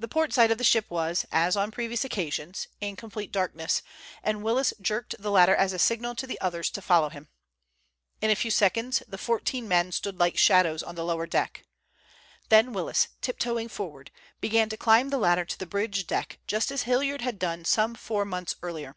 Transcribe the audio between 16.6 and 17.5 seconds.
as Hilliard had